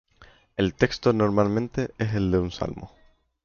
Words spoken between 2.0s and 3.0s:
el de un salmo.